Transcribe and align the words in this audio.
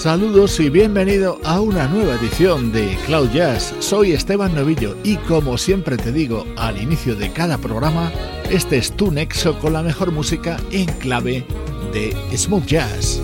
Saludos 0.00 0.58
y 0.60 0.70
bienvenido 0.70 1.38
a 1.44 1.60
una 1.60 1.86
nueva 1.86 2.14
edición 2.14 2.72
de 2.72 2.96
Cloud 3.04 3.32
Jazz. 3.32 3.74
Soy 3.80 4.12
Esteban 4.12 4.54
Novillo 4.54 4.96
y 5.04 5.16
como 5.16 5.58
siempre 5.58 5.98
te 5.98 6.10
digo 6.10 6.46
al 6.56 6.80
inicio 6.80 7.14
de 7.14 7.30
cada 7.30 7.58
programa, 7.58 8.10
este 8.48 8.78
es 8.78 8.96
tu 8.96 9.12
nexo 9.12 9.58
con 9.58 9.74
la 9.74 9.82
mejor 9.82 10.10
música 10.10 10.56
en 10.72 10.86
clave 10.86 11.44
de 11.92 12.16
smooth 12.34 12.64
jazz. 12.64 13.20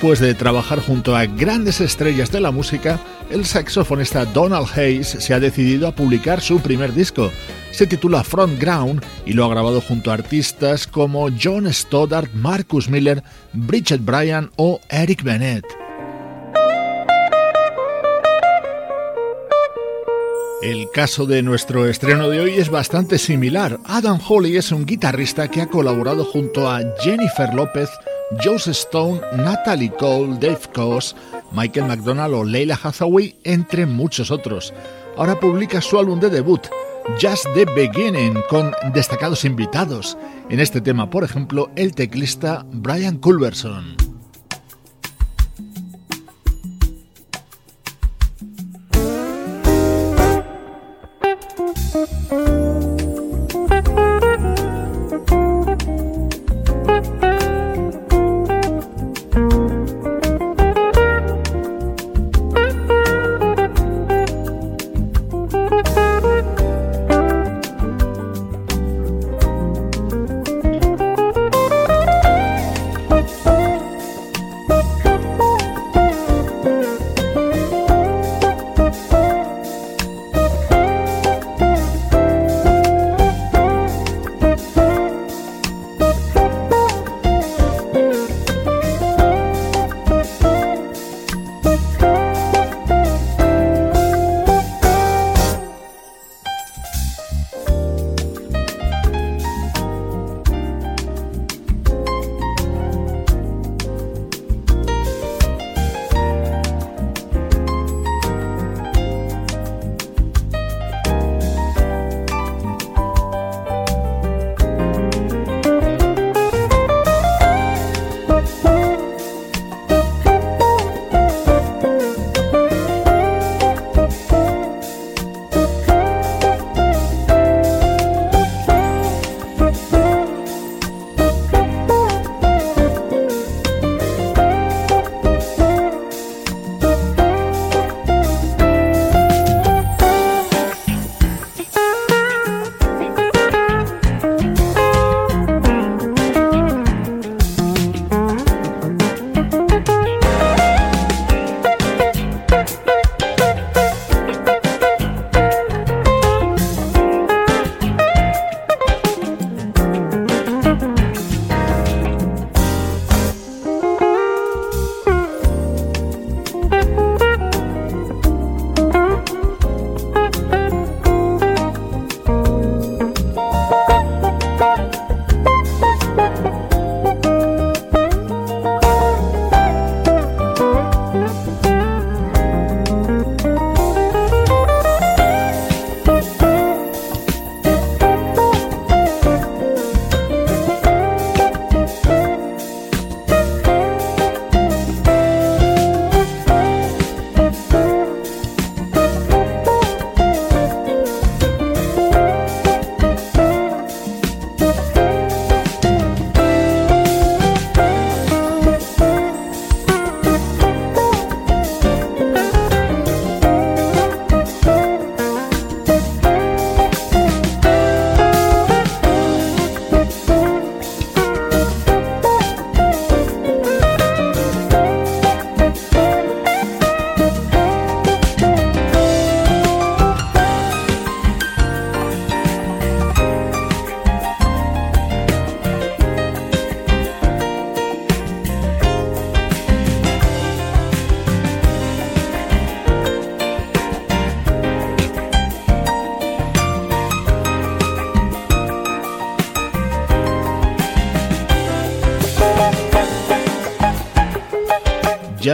Después 0.00 0.20
de 0.20 0.32
trabajar 0.32 0.80
junto 0.80 1.14
a 1.14 1.26
grandes 1.26 1.82
estrellas 1.82 2.32
de 2.32 2.40
la 2.40 2.50
música, 2.50 2.98
el 3.28 3.44
saxofonista 3.44 4.24
Donald 4.24 4.66
Hayes 4.74 5.08
se 5.08 5.34
ha 5.34 5.40
decidido 5.40 5.86
a 5.86 5.94
publicar 5.94 6.40
su 6.40 6.58
primer 6.60 6.94
disco. 6.94 7.30
Se 7.70 7.86
titula 7.86 8.24
Front 8.24 8.58
Ground 8.58 9.04
y 9.26 9.34
lo 9.34 9.44
ha 9.44 9.50
grabado 9.50 9.82
junto 9.82 10.10
a 10.10 10.14
artistas 10.14 10.86
como 10.86 11.28
John 11.38 11.70
Stoddard, 11.70 12.30
Marcus 12.32 12.88
Miller, 12.88 13.22
Bridget 13.52 14.02
Bryan 14.02 14.50
o 14.56 14.80
Eric 14.88 15.22
Bennett. 15.22 15.66
El 20.62 20.90
caso 20.90 21.26
de 21.26 21.42
nuestro 21.42 21.86
estreno 21.86 22.30
de 22.30 22.40
hoy 22.40 22.52
es 22.52 22.70
bastante 22.70 23.18
similar. 23.18 23.78
Adam 23.84 24.18
Holly 24.26 24.56
es 24.56 24.72
un 24.72 24.86
guitarrista 24.86 25.48
que 25.48 25.60
ha 25.60 25.66
colaborado 25.66 26.24
junto 26.24 26.70
a 26.70 26.80
Jennifer 27.02 27.52
López, 27.54 27.90
Joseph 28.38 28.76
Stone, 28.76 29.20
Natalie 29.36 29.90
Cole, 29.90 30.38
Dave 30.38 30.60
Coase, 30.72 31.14
Michael 31.52 31.86
McDonald 31.86 32.34
o 32.34 32.44
Leila 32.44 32.78
Hathaway, 32.80 33.36
entre 33.44 33.86
muchos 33.86 34.30
otros. 34.30 34.72
Ahora 35.16 35.38
publica 35.38 35.80
su 35.80 35.98
álbum 35.98 36.20
de 36.20 36.30
debut, 36.30 36.60
Just 37.20 37.46
the 37.54 37.64
Beginning, 37.64 38.40
con 38.48 38.72
destacados 38.94 39.44
invitados. 39.44 40.16
En 40.48 40.60
este 40.60 40.80
tema, 40.80 41.10
por 41.10 41.24
ejemplo, 41.24 41.70
el 41.74 41.94
teclista 41.94 42.64
Brian 42.70 43.18
Culverson. 43.18 44.09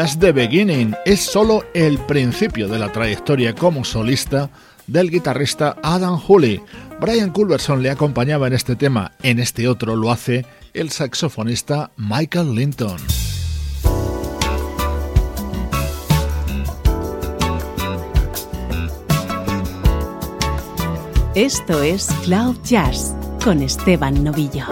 Just 0.07 0.21
the 0.21 0.31
Beginning 0.31 0.95
es 1.05 1.19
solo 1.19 1.65
el 1.75 1.99
principio 1.99 2.69
de 2.69 2.79
la 2.79 2.93
trayectoria 2.93 3.57
como 3.57 3.85
solista 3.85 4.49
del 4.87 5.11
guitarrista 5.11 5.75
Adam 5.83 6.17
Hooley. 6.17 6.63
Brian 7.01 7.31
Culverson 7.31 7.83
le 7.83 7.91
acompañaba 7.91 8.47
en 8.47 8.53
este 8.53 8.77
tema, 8.77 9.11
en 9.25 9.41
este 9.41 9.67
otro 9.67 9.97
lo 9.97 10.13
hace 10.13 10.47
el 10.75 10.91
saxofonista 10.91 11.91
Michael 11.97 12.55
Linton. 12.55 12.99
Esto 21.35 21.83
es 21.83 22.07
Cloud 22.23 22.59
Jazz 22.63 23.13
con 23.43 23.61
Esteban 23.61 24.23
Novillo. 24.23 24.67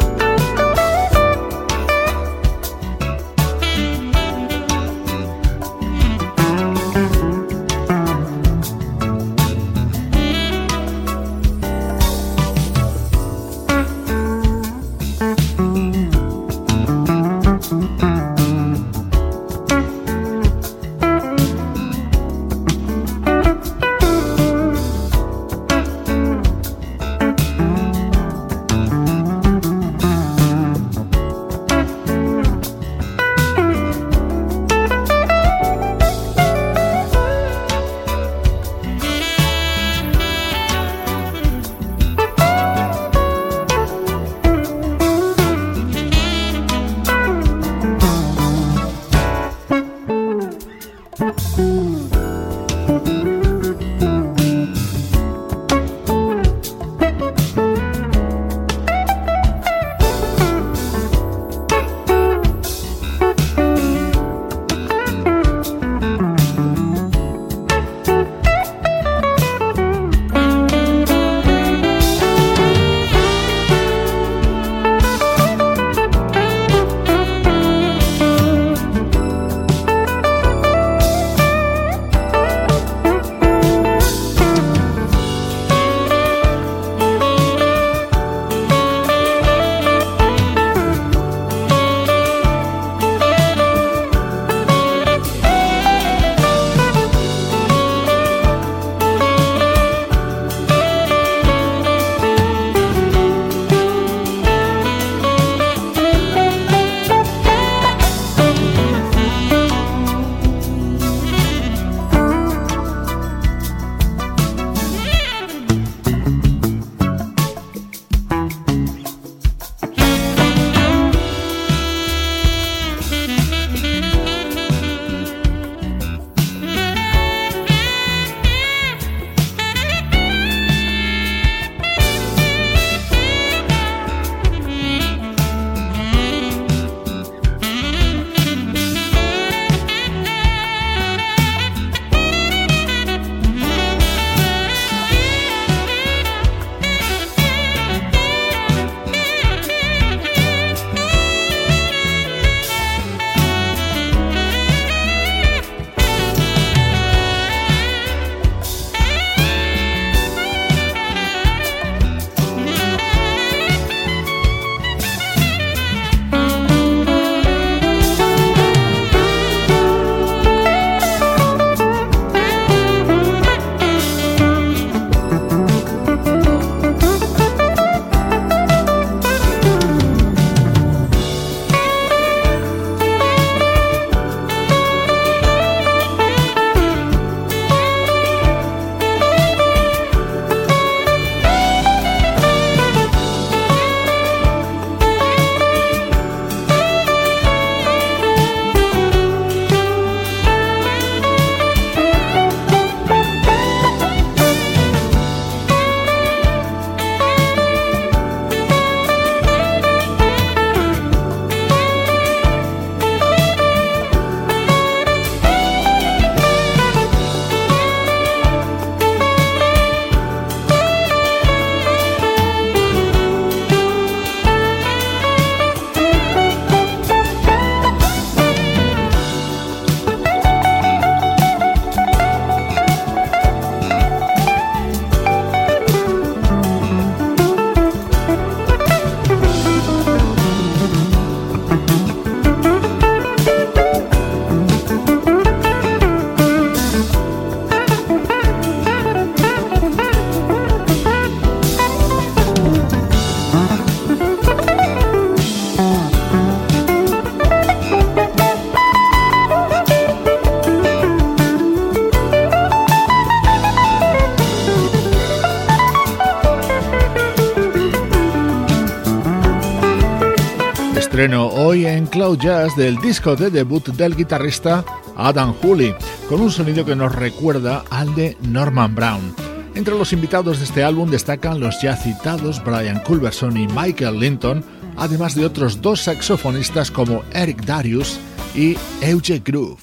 Jazz 272.36 272.76
del 272.76 272.98
disco 272.98 273.36
de 273.36 273.50
debut 273.50 273.86
del 273.88 274.16
guitarrista 274.16 274.84
Adam 275.16 275.54
Hooley, 275.62 275.94
con 276.28 276.40
un 276.40 276.50
sonido 276.50 276.84
que 276.84 276.96
nos 276.96 277.14
recuerda 277.14 277.84
al 277.90 278.14
de 278.14 278.36
Norman 278.42 278.94
Brown. 278.94 279.34
Entre 279.74 279.96
los 279.96 280.12
invitados 280.12 280.58
de 280.58 280.64
este 280.64 280.84
álbum 280.84 281.10
destacan 281.10 281.60
los 281.60 281.80
ya 281.82 281.96
citados 281.96 282.62
Brian 282.64 283.00
Culberson 283.00 283.56
y 283.56 283.66
Michael 283.68 284.20
Linton, 284.20 284.64
además 284.96 285.34
de 285.34 285.44
otros 285.44 285.82
dos 285.82 286.02
saxofonistas 286.02 286.90
como 286.90 287.22
Eric 287.32 287.64
Darius 287.64 288.18
y 288.54 288.76
Euge 289.00 289.42
Groove. 289.44 289.80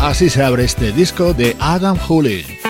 Así 0.00 0.30
se 0.30 0.42
abre 0.42 0.64
este 0.64 0.92
disco 0.92 1.32
de 1.32 1.56
Adam 1.60 1.96
Hooley. 1.96 2.61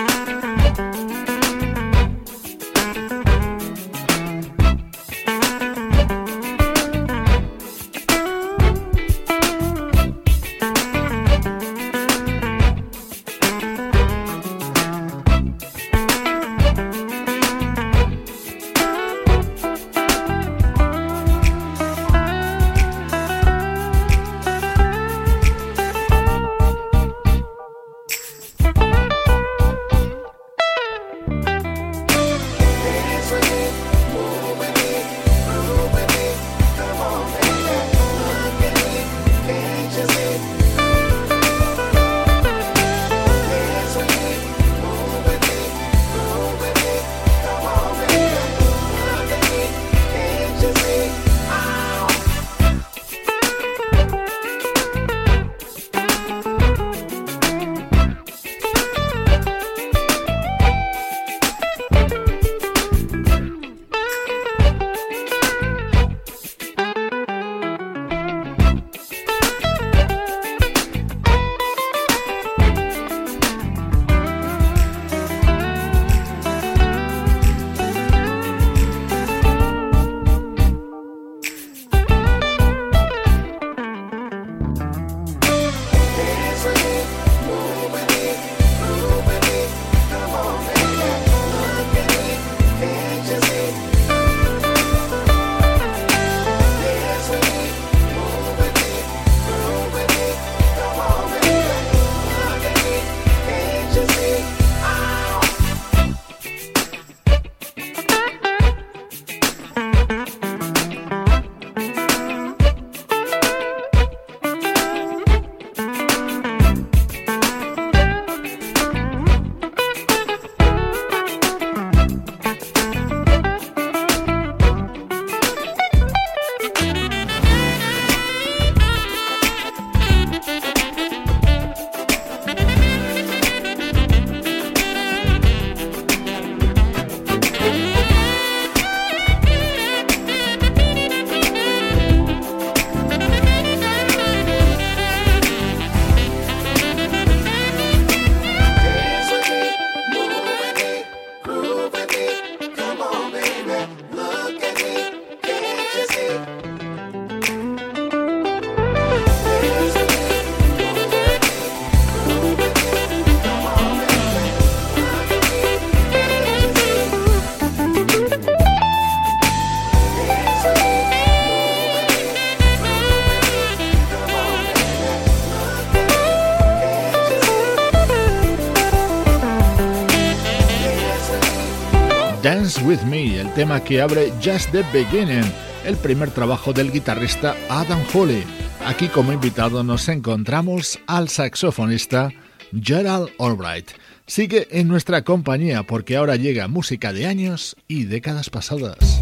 With 182.43 183.03
Me, 183.03 183.39
el 183.39 183.53
tema 183.53 183.81
que 183.81 184.01
abre 184.01 184.33
Just 184.43 184.69
the 184.73 184.83
Beginning, 184.91 185.49
el 185.85 185.95
primer 185.95 186.29
trabajo 186.29 186.73
del 186.73 186.91
guitarrista 186.91 187.55
Adam 187.69 188.01
Hooley. 188.11 188.43
Aquí 188.85 189.07
como 189.07 189.31
invitado 189.31 189.81
nos 189.81 190.09
encontramos 190.09 190.99
al 191.07 191.29
saxofonista 191.29 192.31
Gerald 192.73 193.29
Albright. 193.39 193.91
Sigue 194.27 194.67
en 194.71 194.89
nuestra 194.89 195.21
compañía 195.21 195.83
porque 195.83 196.17
ahora 196.17 196.35
llega 196.35 196.67
música 196.67 197.13
de 197.13 197.27
años 197.27 197.77
y 197.87 198.03
décadas 198.03 198.49
pasadas. 198.49 199.21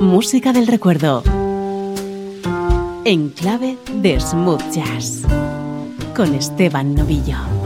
Música 0.00 0.54
del 0.54 0.66
recuerdo. 0.66 1.22
En 3.04 3.28
clave 3.28 3.76
de 4.00 4.18
smooth 4.18 4.72
jazz. 4.72 5.20
Con 6.14 6.34
Esteban 6.34 6.94
Novillo. 6.94 7.65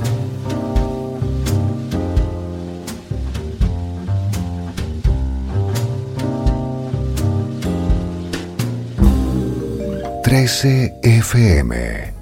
13 10.31 11.01
FM. 11.03 12.20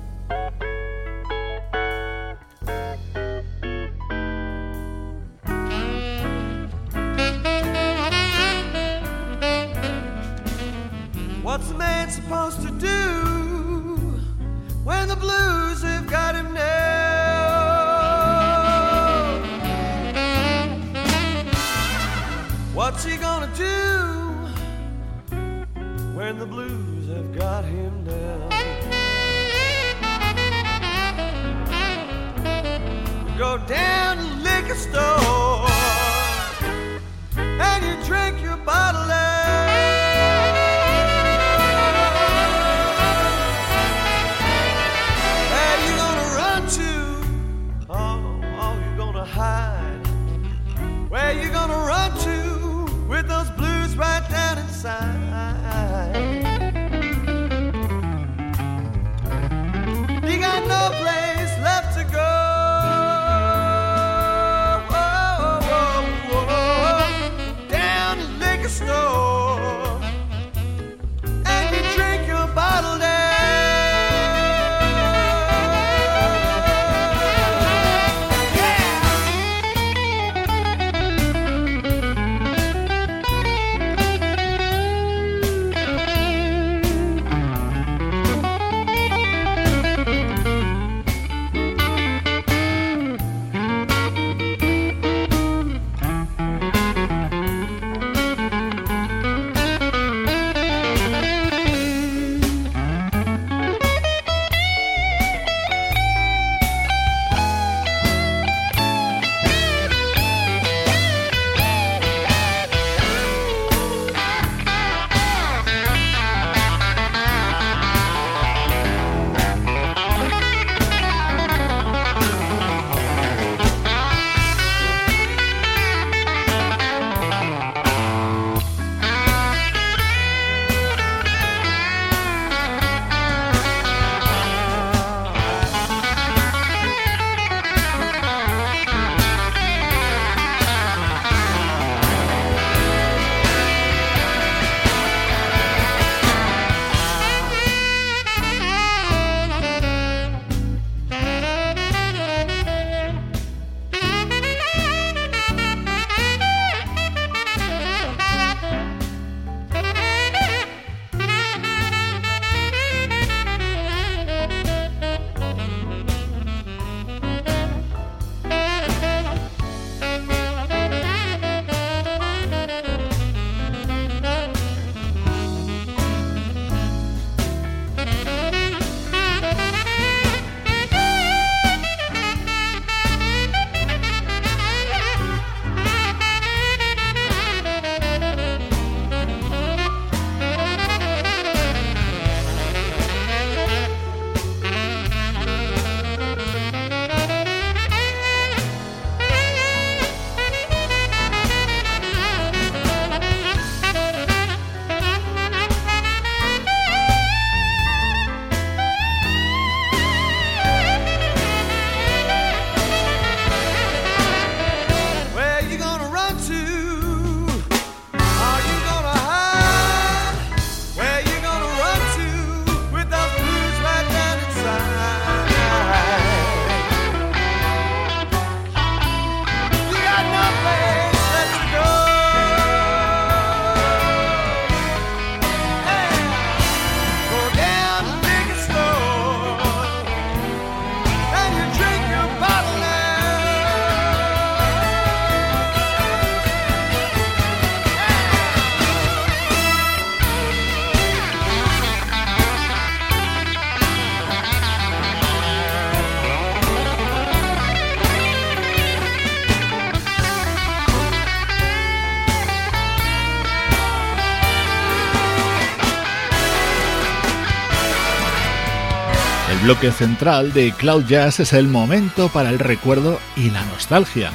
Bloque 269.68 269.92
central 269.92 270.54
de 270.54 270.72
Cloud 270.72 271.04
Jazz 271.04 271.40
es 271.40 271.52
el 271.52 271.68
momento 271.68 272.30
para 272.30 272.48
el 272.48 272.58
recuerdo 272.58 273.20
y 273.36 273.50
la 273.50 273.62
nostalgia. 273.66 274.32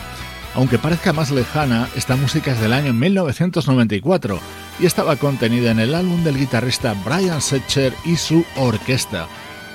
Aunque 0.53 0.77
parezca 0.77 1.11
más 1.11 1.31
lejana, 1.31 1.89
esta 1.95 2.15
música 2.15 2.51
es 2.51 2.61
del 2.61 2.71
año 2.71 2.93
1994 2.93 4.39
y 4.79 4.85
estaba 4.85 5.15
contenida 5.15 5.71
en 5.71 5.79
el 5.79 5.95
álbum 5.95 6.23
del 6.23 6.37
guitarrista 6.37 6.93
Brian 7.03 7.41
Setcher 7.41 7.95
y 8.05 8.15
su 8.17 8.45
orquesta. 8.57 9.27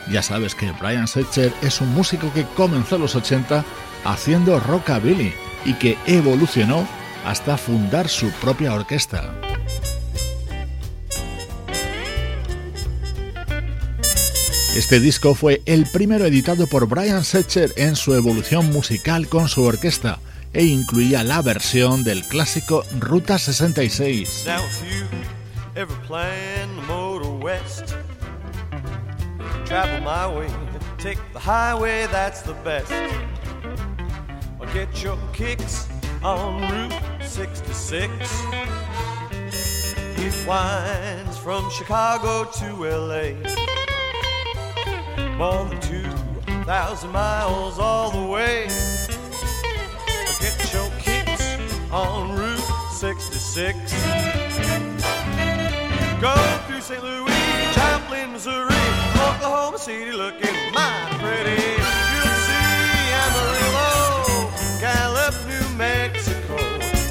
Ya 0.09 0.23
sabes 0.23 0.55
que 0.55 0.71
Brian 0.81 1.09
Setcher 1.09 1.53
es 1.61 1.81
un 1.81 1.92
músico 1.92 2.33
que 2.33 2.47
comenzó 2.55 2.94
en 2.94 3.03
los 3.03 3.16
80 3.16 3.64
haciendo 4.05 4.61
rockabilly 4.61 5.35
y 5.64 5.75
que 5.75 5.99
evolucionó 6.07 6.87
hasta 7.27 7.57
fundar 7.57 8.09
su 8.09 8.31
propia 8.35 8.75
orquesta. 8.75 9.35
Este 14.79 15.01
disco 15.01 15.35
fue 15.35 15.61
el 15.67 15.91
primero 15.91 16.25
editado 16.25 16.69
por 16.69 16.87
Brian 16.87 17.25
Setcher 17.25 17.73
en 17.75 17.97
su 17.97 18.14
evolución 18.14 18.71
musical 18.71 19.27
con 19.27 19.49
su 19.49 19.64
orquesta 19.64 20.21
e 20.53 20.67
incluía 20.67 21.25
la 21.25 21.43
versión 21.43 22.05
del 22.05 22.23
clásico 22.23 22.85
Ruta 23.01 23.41
66. 23.41 24.45
Now 24.47 24.61
if 24.61 24.81
you 24.85 25.05
ever 25.75 25.97
plan 26.07 26.69
to 26.77 26.83
motor 26.83 27.29
west, 27.43 27.97
travel 29.64 30.01
my 30.01 30.33
way, 30.33 30.47
take 30.97 31.19
the 31.33 31.41
highway, 31.41 32.07
that's 32.12 32.43
the 32.43 32.55
best. 32.62 32.93
Or 34.61 34.67
get 34.73 35.03
your 35.03 35.19
kicks 35.33 35.88
on 36.23 36.61
Route 36.61 36.95
66. 37.21 38.12
It 40.19 40.33
from 41.43 41.69
Chicago 41.69 42.45
to 42.45 42.85
LA. 42.85 43.88
More 45.38 45.66
than 45.66 45.81
2,000 45.83 47.12
miles 47.12 47.79
all 47.79 48.11
the 48.11 48.27
way. 48.27 48.66
Get 50.40 50.72
your 50.72 50.90
kicks 50.98 51.57
on 51.92 52.37
Route 52.37 52.59
66. 52.90 53.79
Go 56.20 56.35
through 56.66 56.81
St. 56.81 57.05
Louis, 57.05 57.31
Joplin, 57.72 58.33
Missouri, 58.33 58.74
Oklahoma 59.14 59.79
City, 59.79 60.11
looking 60.11 60.57
mighty 60.74 61.18
pretty. 61.20 61.62
You'll 62.11 62.35
see 62.48 62.98
Amarillo, 63.22 64.51
Gallup, 64.81 65.35
New 65.46 65.77
Mexico, 65.77 66.57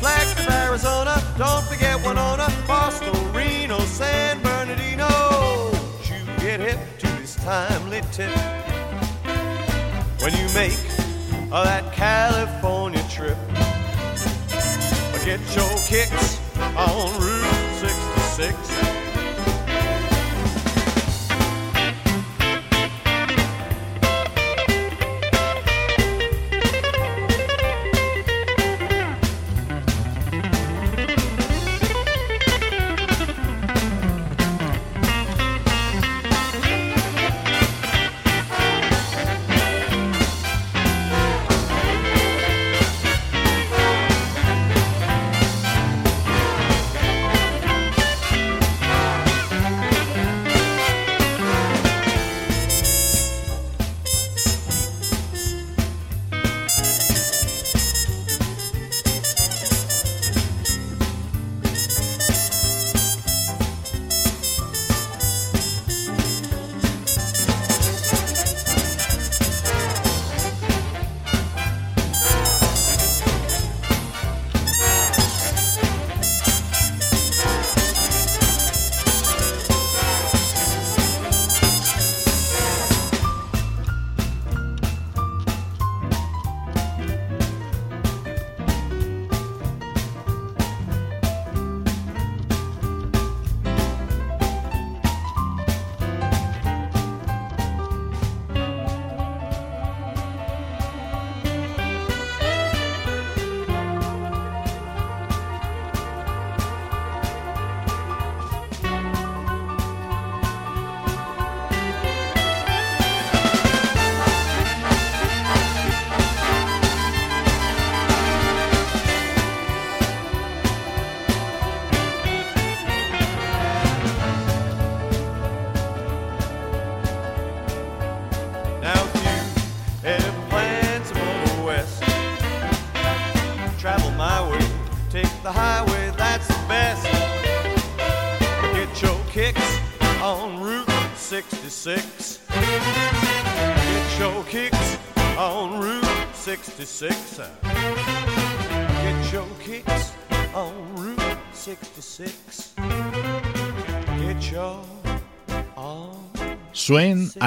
Flagstaff, 0.01 0.49
Arizona. 0.49 1.23
Don't 1.37 1.63
forget 1.63 2.05
Winona, 2.05 2.51
Boston, 2.67 3.13
Reno, 3.31 3.79
San 3.85 4.41
Bernardino. 4.41 5.71
You 6.03 6.25
get 6.41 6.57
this 6.57 6.96
timely 7.47 8.01
tip 8.11 8.29
when 10.19 10.33
you 10.33 10.53
make 10.53 10.75
that 11.49 11.93
California 11.93 13.01
trip. 13.09 13.37
Get 15.23 15.39
your 15.55 15.77
kicks 15.87 16.41
on 16.75 17.21
Route 17.21 17.93
66. 18.35 19.06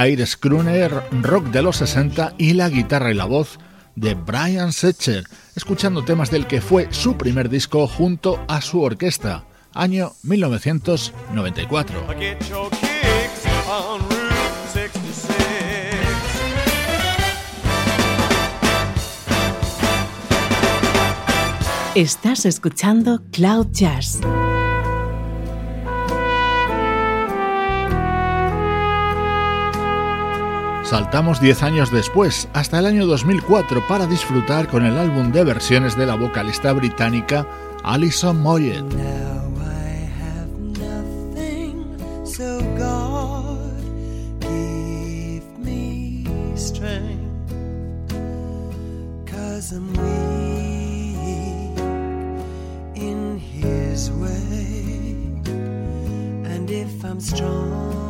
Aires 0.01 0.37
Crooner, 0.39 0.91
rock 1.21 1.49
de 1.49 1.61
los 1.61 1.77
60 1.77 2.33
y 2.39 2.55
la 2.55 2.71
guitarra 2.71 3.11
y 3.11 3.15
la 3.15 3.27
voz 3.27 3.59
de 3.97 4.15
Brian 4.15 4.73
Setcher, 4.73 5.25
escuchando 5.55 6.03
temas 6.03 6.31
del 6.31 6.47
que 6.47 6.63
fue 6.63 6.89
su 6.91 7.19
primer 7.19 7.51
disco 7.51 7.87
junto 7.87 8.43
a 8.49 8.63
su 8.63 8.81
orquesta, 8.81 9.45
año 9.75 10.13
1994. 10.23 12.07
Estás 21.95 22.47
escuchando 22.47 23.21
Cloud 23.31 23.67
Jazz 23.73 24.21
Saltamos 30.91 31.41
10 31.41 31.63
años 31.63 31.93
después, 31.93 32.49
hasta 32.53 32.81
el 32.81 32.87
año 32.87 33.07
2004, 33.07 33.87
para 33.87 34.09
disfrutar 34.09 34.67
con 34.67 34.85
el 34.85 34.99
álbum 34.99 35.31
de 35.31 35.45
versiones 35.45 35.97
de 35.97 36.05
la 36.05 36.17
vocalista 36.17 36.73
británica 36.73 37.47
Alison 37.85 38.43
Moyet. 38.43 38.85
I'm 57.11 57.19
strong. 57.19 58.10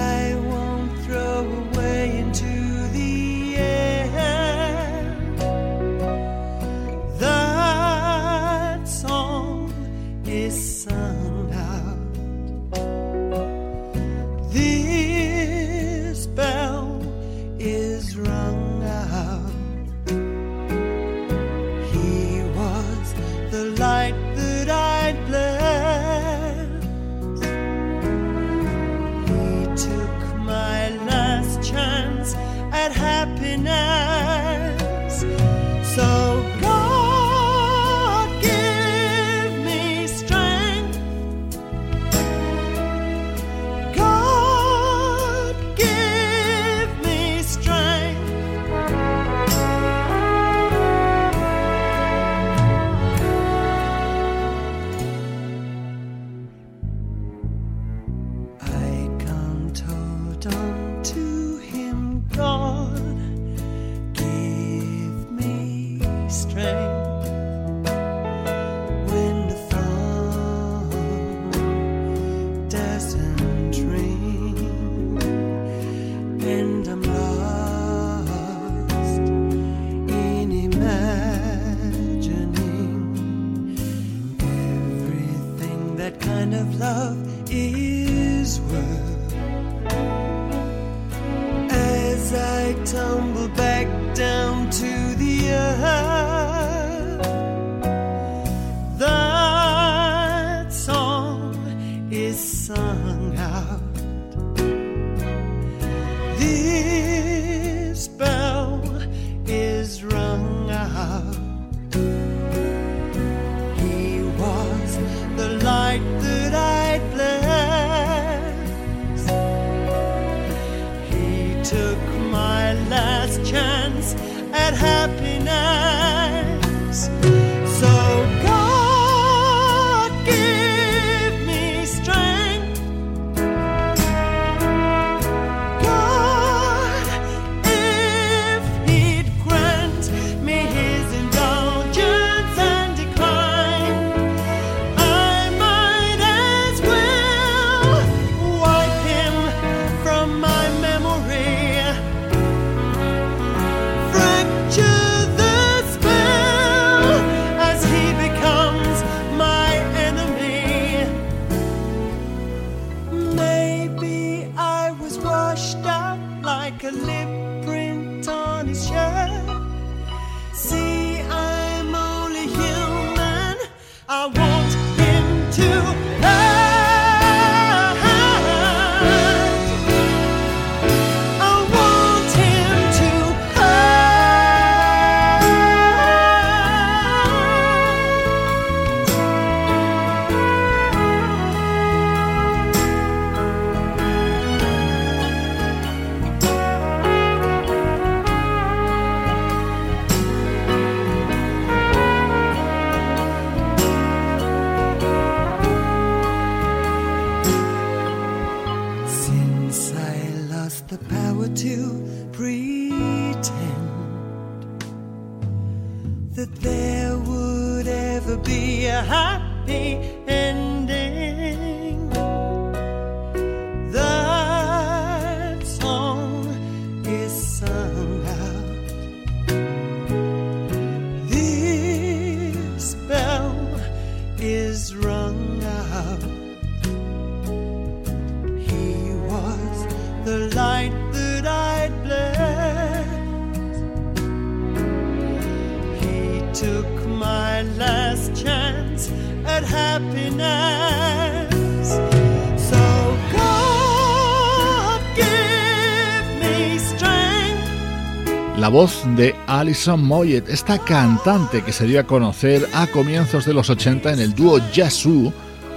Alison 259.71 260.03
Moyet, 260.03 260.49
esta 260.49 260.77
cantante 260.79 261.63
que 261.63 261.71
se 261.71 261.85
dio 261.85 262.01
a 262.01 262.03
conocer 262.03 262.67
a 262.73 262.87
comienzos 262.87 263.45
de 263.45 263.53
los 263.53 263.69
80 263.69 264.11
en 264.11 264.19
el 264.19 264.35
dúo 264.35 264.59
Yazoo 264.73 265.31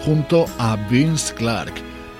junto 0.05 0.47
a 0.59 0.75
Vince 0.91 1.33
Clark. 1.33 1.73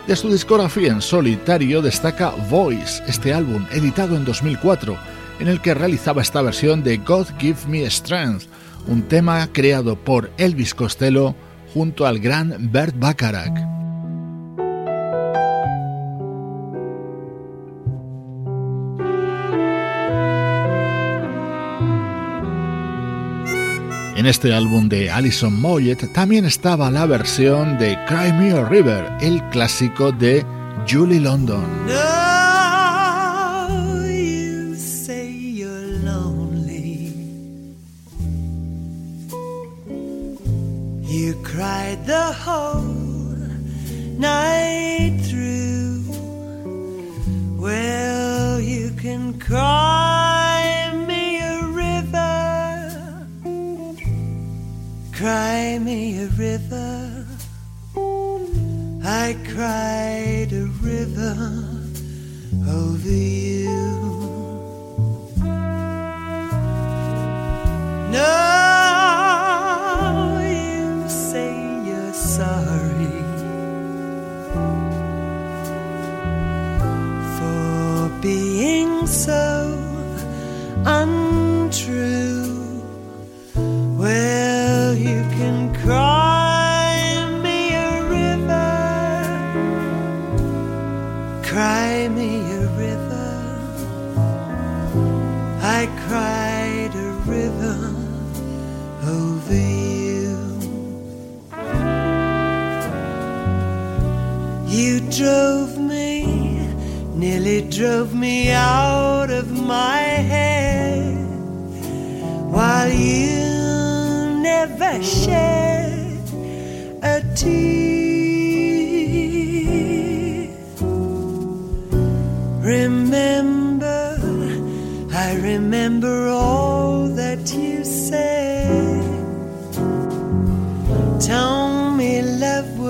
De 0.07 0.15
su 0.15 0.31
discografía 0.31 0.93
en 0.93 1.03
solitario 1.03 1.83
destaca 1.83 2.31
Voice, 2.49 3.03
este 3.09 3.35
álbum 3.35 3.67
editado 3.73 4.15
en 4.15 4.25
2004, 4.25 4.97
en 5.41 5.49
el 5.49 5.61
que 5.61 5.75
realizaba 5.75 6.23
esta 6.23 6.43
versión 6.43 6.85
de 6.85 6.99
God 6.99 7.27
Give 7.41 7.59
Me 7.67 7.91
Strength, 7.91 8.45
un 8.87 9.03
tema 9.03 9.49
creado 9.53 9.97
por 9.97 10.31
Elvis 10.39 10.77
Costello 10.77 11.35
junto 11.73 12.07
al 12.07 12.21
gran 12.21 12.71
Bert 12.71 12.95
Bacharach. 12.97 13.74
En 24.25 24.31
este 24.31 24.55
álbum 24.55 24.89
de 24.89 25.11
Alison 25.11 25.61
Moyet 25.61 26.11
también 26.15 26.47
estaba 26.47 26.91
la 26.91 27.05
versión 27.05 27.77
de 27.77 27.95
Cry 28.09 28.33
Me 28.33 28.53
a 28.53 28.67
River, 28.67 29.13
el 29.21 29.47
clásico 29.51 30.13
de 30.13 30.47
Julie 30.89 31.21
London. 31.21 31.67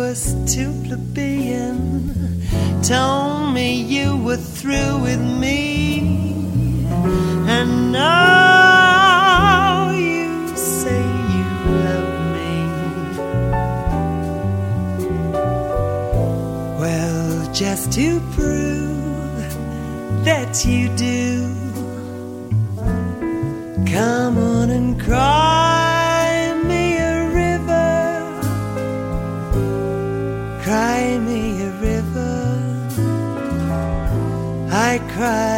Was 0.08 0.34
too 0.54 0.70
plebeian. 0.84 1.72
Told 2.82 3.54
me 3.54 3.68
you 3.96 4.08
were 4.26 4.42
through 4.58 4.98
with 5.08 5.22
me 5.44 5.56
and 7.56 7.92
now 7.92 9.90
you 9.92 10.28
say 10.56 11.02
you 11.34 11.48
love 11.86 12.12
me. 12.36 12.54
Well, 16.82 17.52
just 17.54 17.92
to 17.92 18.20
prove 18.36 19.38
that 20.28 20.52
you 20.66 20.82
do, 21.08 21.22
come 23.94 24.36
on 24.36 24.68
and 24.70 25.00
cry 25.00 25.43
I 35.24 35.53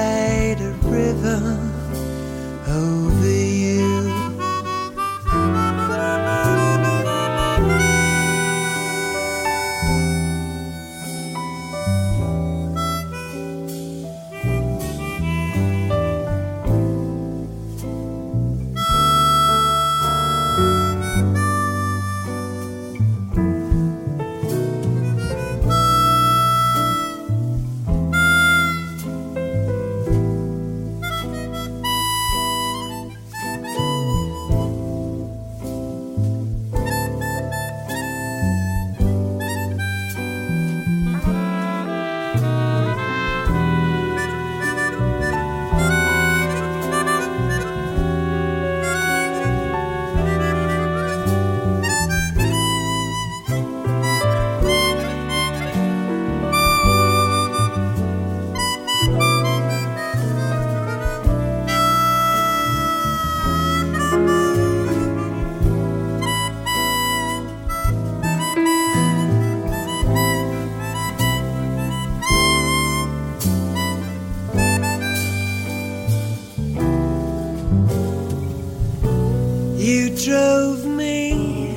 drove 80.27 80.85
me 80.85 81.73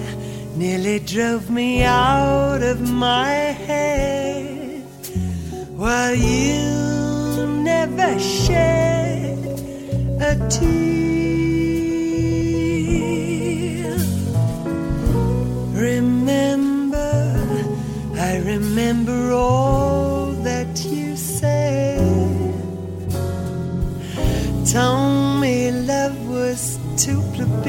nearly 0.56 1.00
drove 1.00 1.50
me 1.52 1.84
out 1.84 2.64
of 2.64 2.82
my 2.90 3.32
head 3.68 4.82
while 5.76 6.16
you 6.16 7.46
never 7.64 8.18
shed 8.18 9.38
a 10.20 10.36
tear. 10.50 10.70
Remember, 15.74 17.12
I 18.16 18.38
remember 18.40 19.32
all 19.32 19.79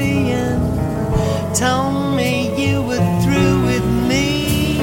plebeian. 0.01 0.59
Told 1.53 2.15
me 2.15 2.31
you 2.61 2.81
were 2.81 3.05
through 3.23 3.65
with 3.65 3.85
me. 4.09 4.79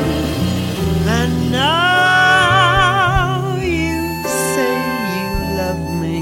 And 1.18 1.50
now 1.50 3.56
you 3.56 4.22
say 4.54 4.74
you 5.16 5.28
love 5.60 5.82
me. 6.02 6.18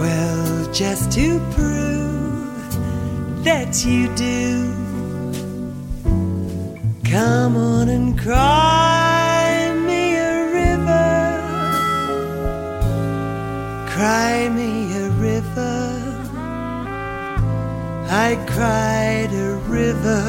Well, 0.00 0.72
just 0.72 1.04
to 1.12 1.26
prove 1.56 2.68
that 3.44 3.84
you 3.84 4.02
do, 4.14 4.45
cried 18.56 19.32
a 19.34 19.54
river. 19.68 20.24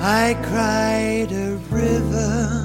I 0.00 0.34
cried 0.42 1.32
a 1.32 1.58
river. 1.70 2.60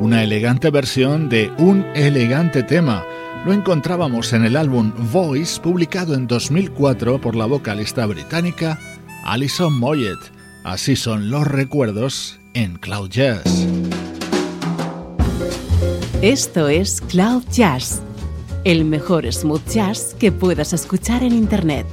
Una 0.00 0.22
elegante 0.22 0.70
versión 0.70 1.28
de 1.28 1.52
un 1.58 1.84
elegante 1.94 2.62
tema. 2.62 3.04
Lo 3.44 3.52
encontrábamos 3.52 4.32
en 4.32 4.44
el 4.44 4.56
álbum 4.56 4.92
Voice, 5.12 5.60
publicado 5.60 6.14
en 6.14 6.26
2004 6.26 7.20
por 7.20 7.36
la 7.36 7.46
vocalista 7.46 8.06
británica 8.06 8.78
Alison 9.24 9.78
Moyet. 9.78 10.35
Así 10.66 10.96
son 10.96 11.30
los 11.30 11.46
recuerdos 11.46 12.40
en 12.52 12.74
Cloud 12.74 13.08
Jazz. 13.08 13.44
Esto 16.22 16.66
es 16.66 17.00
Cloud 17.02 17.44
Jazz, 17.52 18.02
el 18.64 18.84
mejor 18.84 19.32
smooth 19.32 19.64
jazz 19.68 20.16
que 20.18 20.32
puedas 20.32 20.72
escuchar 20.72 21.22
en 21.22 21.34
Internet, 21.34 21.86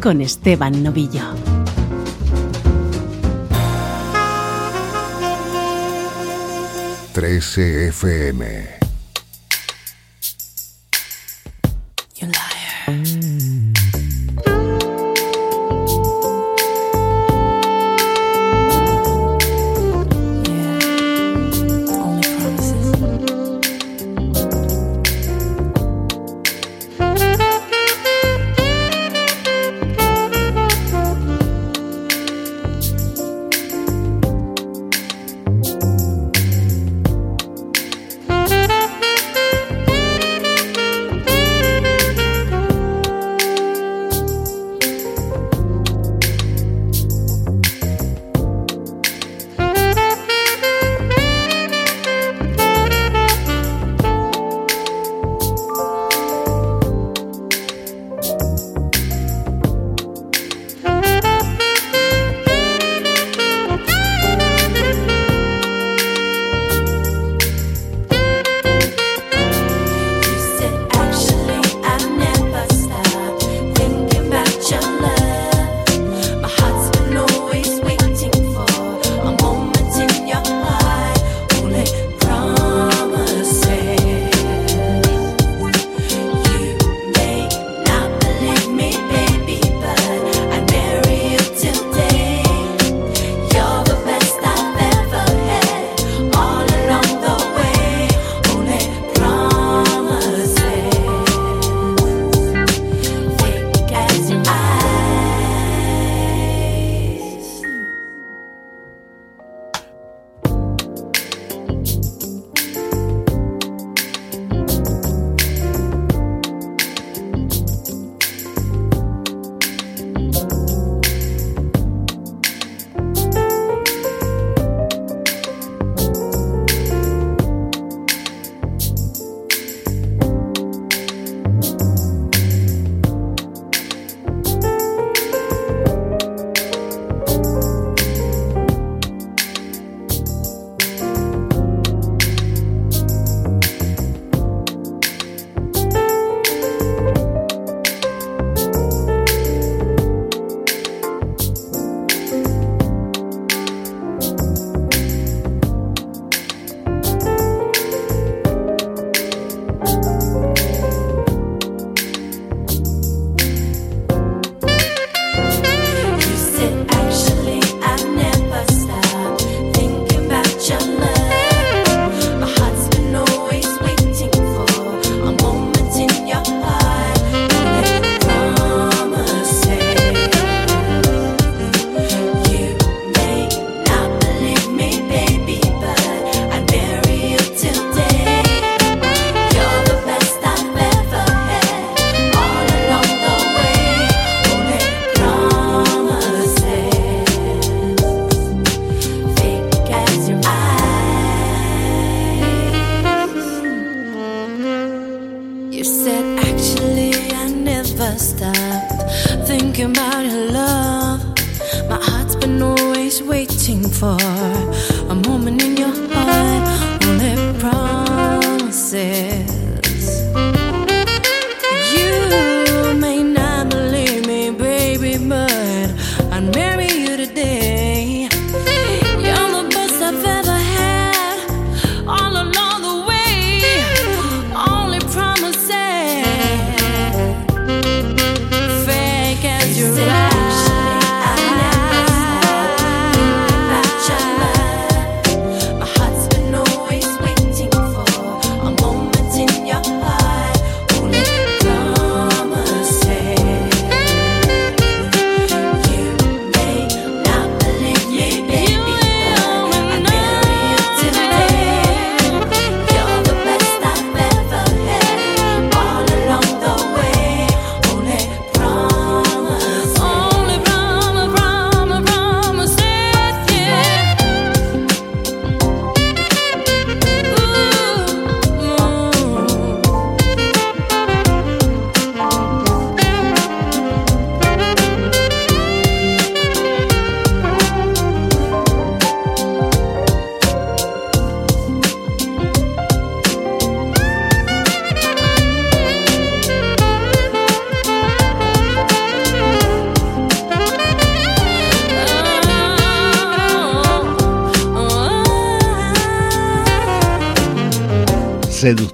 con 0.00 0.20
Esteban 0.20 0.80
Novillo. 0.80 1.24
Trece 7.12 7.88
FM 7.88 8.79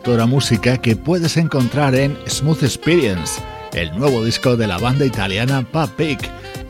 seductora 0.07 0.26
música 0.26 0.78
que 0.78 0.94
puedes 0.94 1.36
encontrar 1.36 1.96
en 1.96 2.16
Smooth 2.28 2.62
Experience, 2.62 3.42
el 3.72 3.90
nuevo 3.98 4.24
disco 4.24 4.57
de 4.57 4.68
la 4.68 4.78
banda 4.78 5.04
italiana 5.04 5.66
Papik. 5.68 6.20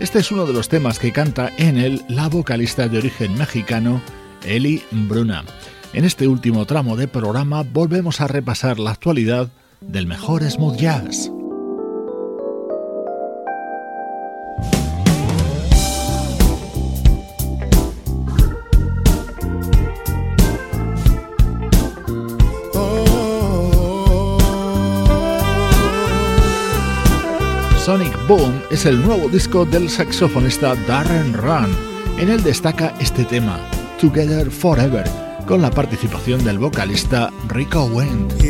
Este 0.01 0.21
es 0.21 0.33
uno 0.33 0.47
de 0.47 0.55
los 0.55 0.71
temas 0.71 0.99
que 0.99 1.13
canta 1.13 1.53
en 1.59 1.77
él 1.77 2.03
la 2.09 2.31
vocalista 2.31 2.89
de 2.89 2.97
origen 2.97 3.35
mexicano 3.37 4.01
Eli 4.43 4.83
Bruna. 4.91 5.45
En 5.93 6.07
este 6.07 6.27
último 6.27 6.65
tramo 6.65 6.97
de 6.97 7.09
programa 7.09 7.63
volvemos 7.63 8.23
a 8.23 8.27
repasar 8.27 8.79
la 8.79 8.93
actualidad 8.93 9.51
del 9.83 10.07
mejor 10.07 10.43
smooth 10.51 10.79
jazz. 10.79 11.31
Sonic 27.87 28.27
Boom 28.27 28.63
es 28.69 28.85
el 28.85 29.01
nuevo 29.01 29.29
disco 29.29 29.65
del 29.65 29.89
saxofonista 29.89 30.75
Darren 30.89 31.33
Run. 31.35 31.71
En 32.19 32.29
él 32.29 32.43
destaca 32.43 32.93
este 32.99 33.25
tema, 33.25 33.61
Together 34.01 34.51
Forever, 34.51 35.09
con 35.47 35.63
la 35.63 35.71
participación 35.71 36.43
del 36.43 36.59
vocalista 36.59 37.31
Rico 37.47 37.85
Wendt. 37.85 38.43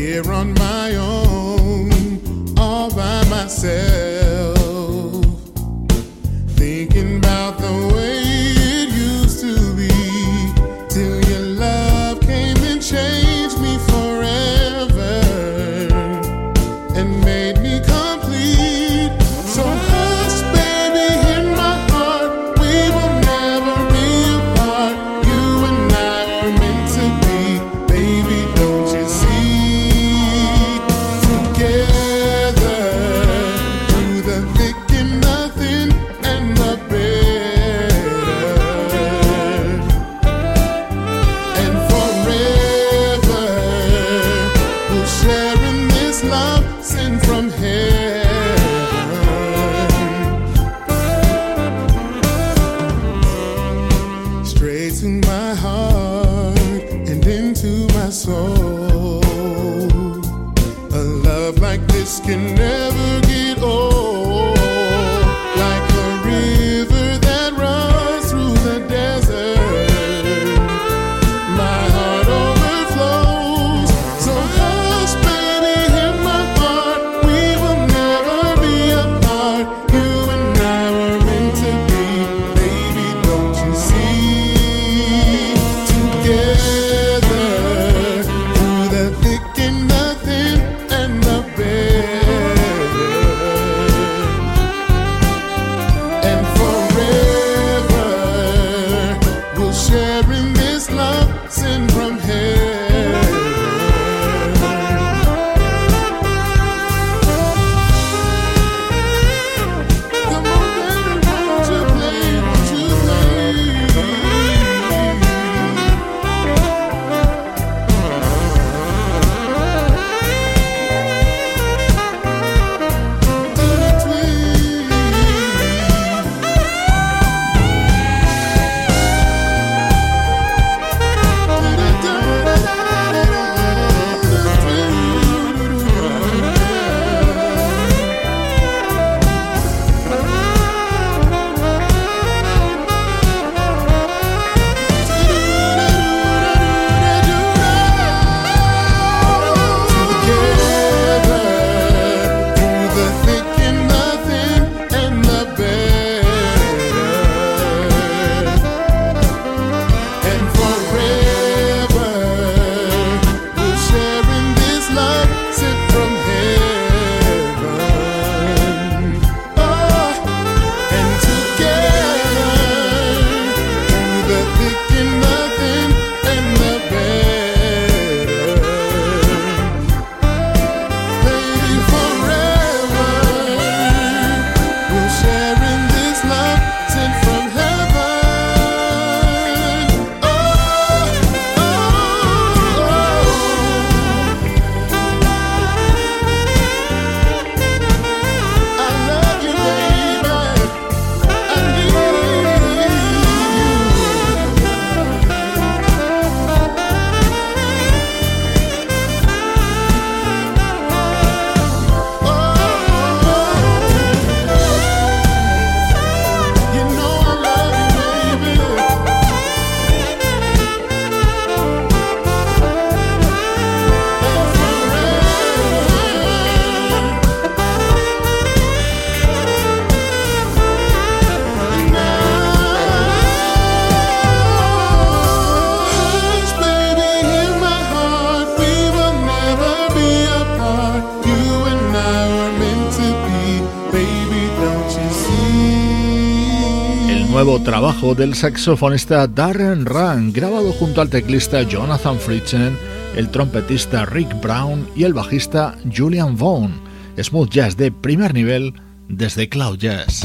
Trabajo 247.62 248.14
del 248.14 248.34
saxofonista 248.34 249.26
Darren 249.26 249.86
Run, 249.86 250.32
grabado 250.32 250.72
junto 250.72 251.00
al 251.00 251.09
teclista 251.09 251.62
Jonathan 251.62 252.18
Fritzen 252.18 252.76
el 253.16 253.30
trompetista 253.30 254.04
Rick 254.04 254.40
Brown 254.40 254.86
y 254.94 255.04
el 255.04 255.14
bajista 255.14 255.76
Julian 255.94 256.36
Vaughn. 256.36 256.74
Smooth 257.18 257.50
jazz 257.50 257.76
de 257.76 257.90
primer 257.90 258.34
nivel 258.34 258.74
desde 259.09 259.48
Cloud 259.48 259.78
Jazz. 259.78 260.24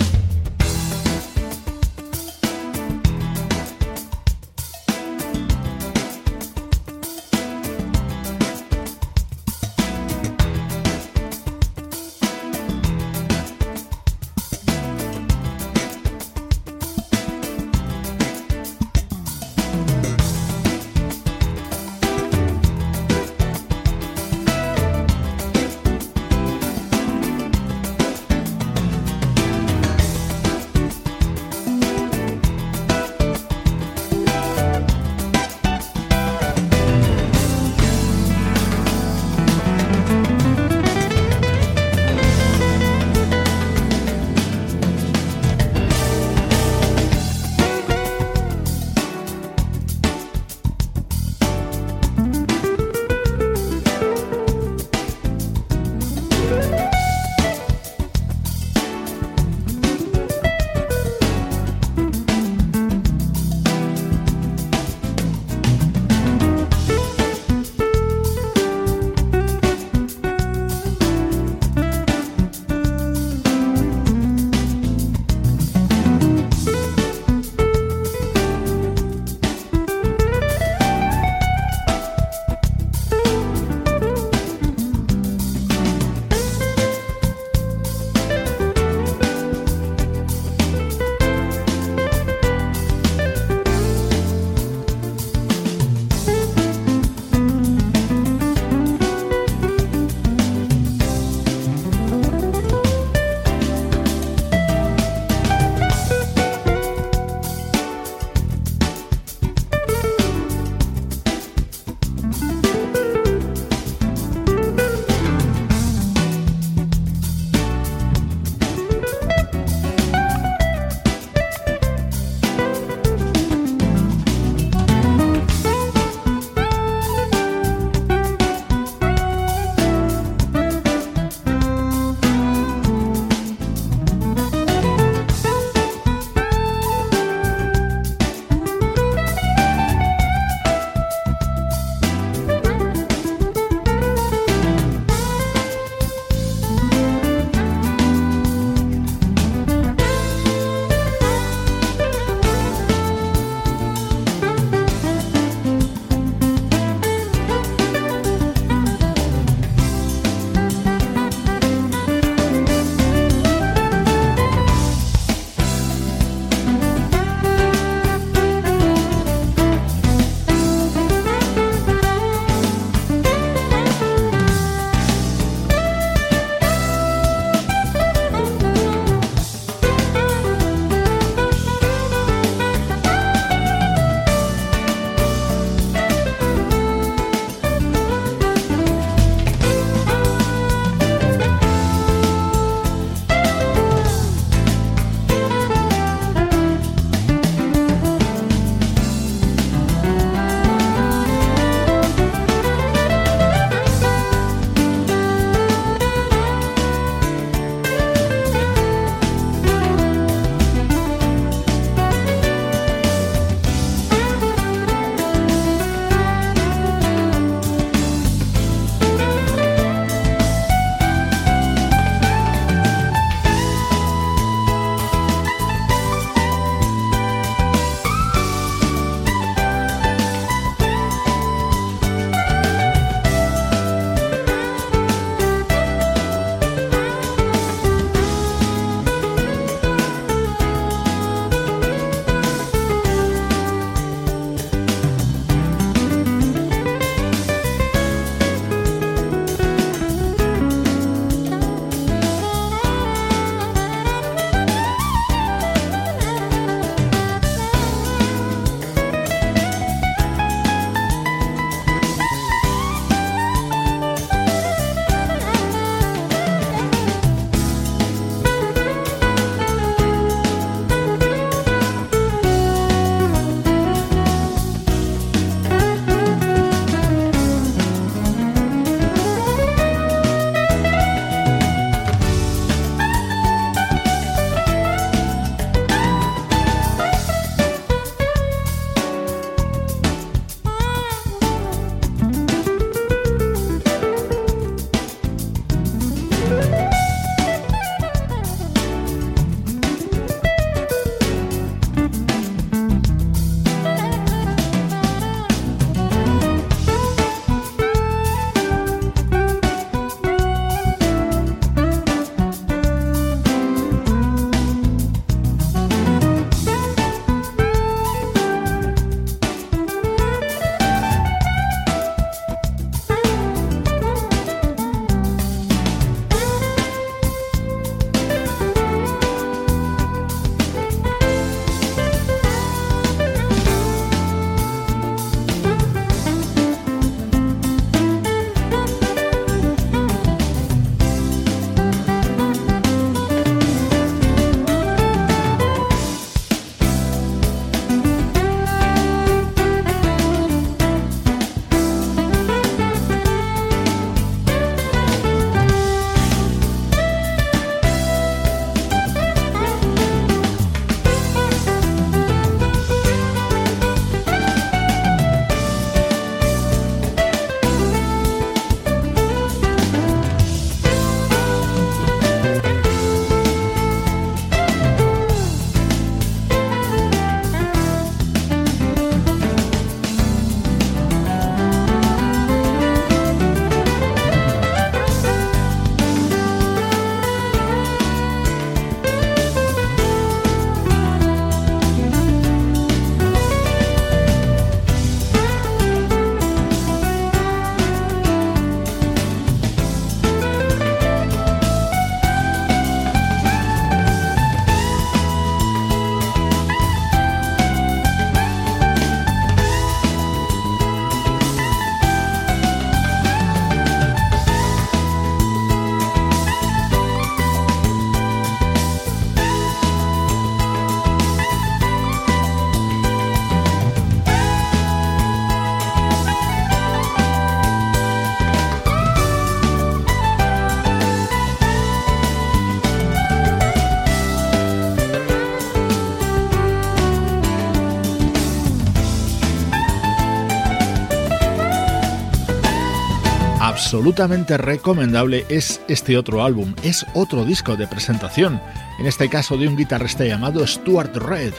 Absolutamente 443.92 444.56
recomendable 444.56 445.46
es 445.50 445.82
este 445.90 446.18
otro 446.18 446.46
álbum, 446.46 446.74
es 446.82 447.06
otro 447.14 447.44
disco 447.44 447.76
de 447.76 447.88
presentación, 447.88 448.62
en 448.98 449.06
este 449.06 449.28
caso 449.28 449.58
de 449.58 449.68
un 449.68 449.76
guitarrista 449.76 450.24
llamado 450.24 450.66
Stuart 450.66 451.14
Red. 451.18 451.54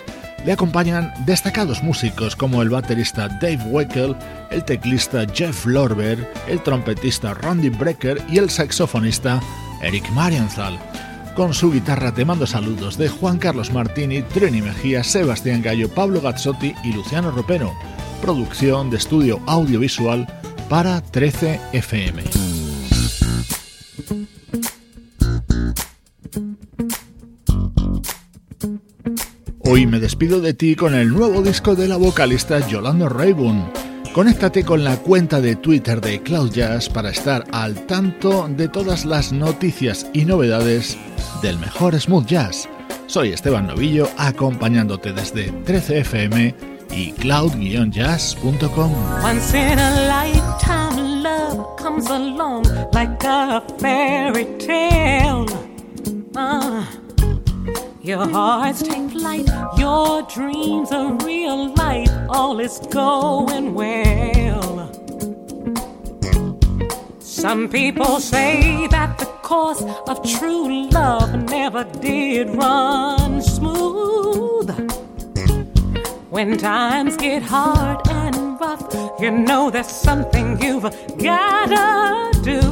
Le 0.46 0.52
acompañan 0.52 1.12
destacados 1.26 1.82
músicos 1.82 2.34
como 2.34 2.62
el 2.62 2.70
baterista 2.70 3.28
Dave 3.28 3.62
Weckel, 3.66 4.16
el 4.50 4.64
teclista 4.64 5.26
Jeff 5.30 5.66
Lorber, 5.66 6.26
el 6.48 6.62
trompetista 6.62 7.34
Randy 7.34 7.68
Brecker 7.68 8.22
y 8.30 8.38
el 8.38 8.48
saxofonista 8.48 9.38
Eric 9.82 10.10
Marienthal. 10.12 10.78
Con 11.36 11.52
su 11.52 11.70
guitarra 11.70 12.14
te 12.14 12.24
mando 12.24 12.46
saludos 12.46 12.96
de 12.96 13.10
Juan 13.10 13.36
Carlos 13.36 13.70
Martini, 13.74 14.22
Trini 14.22 14.62
Mejía, 14.62 15.04
Sebastián 15.04 15.60
Gallo, 15.60 15.90
Pablo 15.90 16.22
Gazzotti 16.22 16.74
y 16.82 16.94
Luciano 16.94 17.30
Ropero. 17.30 17.74
Producción 18.22 18.88
de 18.88 18.96
estudio 18.96 19.38
audiovisual 19.46 20.26
para 20.72 21.02
13 21.02 21.60
FM. 21.74 22.22
Hoy 29.58 29.86
me 29.86 30.00
despido 30.00 30.40
de 30.40 30.54
ti 30.54 30.74
con 30.74 30.94
el 30.94 31.10
nuevo 31.10 31.42
disco 31.42 31.74
de 31.74 31.88
la 31.88 31.98
vocalista 31.98 32.66
Yolanda 32.66 33.10
Rayburn. 33.10 33.70
Conéctate 34.14 34.64
con 34.64 34.82
la 34.82 34.96
cuenta 34.96 35.42
de 35.42 35.56
Twitter 35.56 36.00
de 36.00 36.22
Cloud 36.22 36.52
Jazz 36.52 36.88
para 36.88 37.10
estar 37.10 37.44
al 37.52 37.84
tanto 37.84 38.48
de 38.48 38.68
todas 38.68 39.04
las 39.04 39.30
noticias 39.30 40.06
y 40.14 40.24
novedades 40.24 40.96
del 41.42 41.58
mejor 41.58 42.00
smooth 42.00 42.24
jazz. 42.24 42.66
Soy 43.08 43.34
Esteban 43.34 43.66
Novillo 43.66 44.08
acompañándote 44.16 45.12
desde 45.12 45.52
13fm 45.52 46.71
y 46.92 47.12
cloud-jazz.com. 47.12 48.92
Once 49.22 49.54
in 49.54 49.78
a 49.78 50.08
lifetime, 50.08 51.22
love 51.22 51.76
comes 51.76 52.08
along 52.10 52.64
like 52.92 53.22
a 53.24 53.62
fairy 53.78 54.44
tale. 54.58 55.46
Uh, 56.36 56.84
your 58.02 58.28
hearts 58.28 58.82
take 58.82 59.10
flight, 59.10 59.48
your 59.78 60.22
dreams 60.22 60.92
are 60.92 61.12
real 61.24 61.74
life, 61.74 62.10
all 62.28 62.60
is 62.60 62.78
going 62.90 63.74
well. 63.74 64.90
Some 67.20 67.68
people 67.68 68.20
say 68.20 68.86
that 68.88 69.18
the 69.18 69.26
course 69.42 69.82
of 70.06 70.22
true 70.38 70.88
love 70.90 71.50
never 71.50 71.84
did 72.00 72.50
run 72.50 73.42
smooth. 73.42 74.91
When 76.32 76.56
times 76.56 77.18
get 77.18 77.42
hard 77.42 78.08
and 78.08 78.58
rough, 78.58 78.82
you 79.20 79.30
know 79.30 79.68
there's 79.68 79.86
something 79.88 80.58
you've 80.62 80.84
gotta 81.18 82.32
do. 82.40 82.62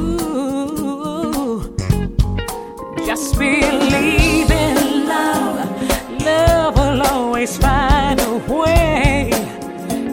Just 3.05 3.37
believe 3.37 4.49
in 4.49 5.07
love, 5.07 6.25
love 6.25 6.75
will 6.75 7.03
always 7.03 7.55
find 7.55 8.19
a 8.19 8.37
way. 8.51 9.29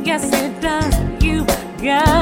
Yes, 0.05 0.31
it 0.31 0.61
does. 0.61 0.95
You've 1.25 1.47
gotta 1.83 2.18